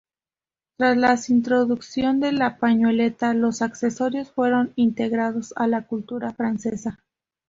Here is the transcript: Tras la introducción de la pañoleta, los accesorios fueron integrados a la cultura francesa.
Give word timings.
Tras 0.77 0.97
la 0.97 1.15
introducción 1.27 2.19
de 2.19 2.31
la 2.31 2.57
pañoleta, 2.57 3.35
los 3.35 3.61
accesorios 3.61 4.31
fueron 4.31 4.73
integrados 4.75 5.53
a 5.57 5.67
la 5.67 5.85
cultura 5.85 6.33
francesa. 6.33 6.97